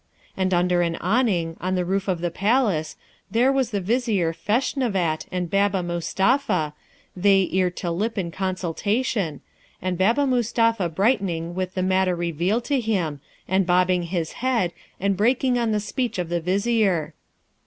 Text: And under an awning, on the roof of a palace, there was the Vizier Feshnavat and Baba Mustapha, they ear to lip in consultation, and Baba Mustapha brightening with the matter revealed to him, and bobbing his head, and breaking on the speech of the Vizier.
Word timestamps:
And 0.35 0.51
under 0.51 0.81
an 0.81 0.95
awning, 0.95 1.55
on 1.61 1.75
the 1.75 1.85
roof 1.85 2.07
of 2.07 2.23
a 2.23 2.31
palace, 2.31 2.95
there 3.29 3.51
was 3.51 3.69
the 3.69 3.79
Vizier 3.79 4.33
Feshnavat 4.33 5.27
and 5.31 5.47
Baba 5.47 5.83
Mustapha, 5.83 6.73
they 7.15 7.47
ear 7.51 7.69
to 7.69 7.91
lip 7.91 8.17
in 8.17 8.31
consultation, 8.31 9.41
and 9.79 9.99
Baba 9.99 10.25
Mustapha 10.25 10.89
brightening 10.89 11.53
with 11.53 11.75
the 11.75 11.83
matter 11.83 12.15
revealed 12.15 12.63
to 12.63 12.79
him, 12.79 13.21
and 13.47 13.67
bobbing 13.67 14.01
his 14.01 14.31
head, 14.41 14.73
and 14.99 15.15
breaking 15.15 15.59
on 15.59 15.71
the 15.71 15.79
speech 15.79 16.17
of 16.17 16.29
the 16.29 16.41
Vizier. 16.41 17.13